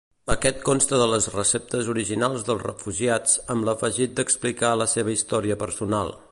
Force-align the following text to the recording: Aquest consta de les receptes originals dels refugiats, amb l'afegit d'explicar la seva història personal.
Aquest 0.35 0.61
consta 0.69 0.99
de 1.01 1.05
les 1.11 1.27
receptes 1.33 1.91
originals 1.93 2.47
dels 2.49 2.65
refugiats, 2.69 3.37
amb 3.55 3.69
l'afegit 3.69 4.19
d'explicar 4.21 4.73
la 4.85 4.93
seva 4.99 5.15
història 5.19 5.63
personal. 5.67 6.15